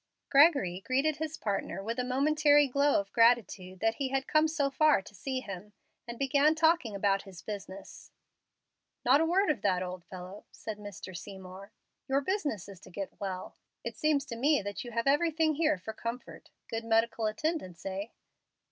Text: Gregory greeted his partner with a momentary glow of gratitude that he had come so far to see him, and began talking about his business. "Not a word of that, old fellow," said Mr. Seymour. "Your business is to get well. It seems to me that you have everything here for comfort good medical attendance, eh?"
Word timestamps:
Gregory 0.31 0.79
greeted 0.81 1.17
his 1.17 1.37
partner 1.37 1.83
with 1.83 1.99
a 1.99 2.03
momentary 2.03 2.67
glow 2.67 2.99
of 2.99 3.11
gratitude 3.11 3.79
that 3.81 3.97
he 3.97 4.07
had 4.09 4.25
come 4.25 4.47
so 4.47 4.71
far 4.71 4.99
to 4.99 5.13
see 5.13 5.41
him, 5.41 5.73
and 6.07 6.17
began 6.17 6.55
talking 6.55 6.95
about 6.95 7.21
his 7.21 7.43
business. 7.43 8.09
"Not 9.05 9.21
a 9.21 9.25
word 9.27 9.51
of 9.51 9.61
that, 9.61 9.83
old 9.83 10.03
fellow," 10.03 10.45
said 10.49 10.79
Mr. 10.79 11.15
Seymour. 11.15 11.71
"Your 12.07 12.21
business 12.21 12.67
is 12.67 12.79
to 12.79 12.89
get 12.89 13.19
well. 13.19 13.57
It 13.83 13.95
seems 13.95 14.25
to 14.25 14.35
me 14.35 14.59
that 14.63 14.83
you 14.83 14.89
have 14.89 15.05
everything 15.05 15.53
here 15.53 15.77
for 15.77 15.93
comfort 15.93 16.49
good 16.67 16.83
medical 16.83 17.27
attendance, 17.27 17.85
eh?" 17.85 18.07